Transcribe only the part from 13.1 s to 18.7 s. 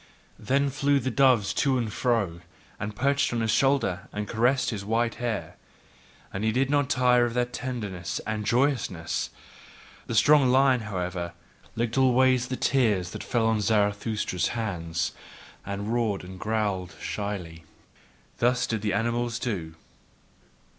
that fell on Zarathustra's hands, and roared and growled shyly. Thus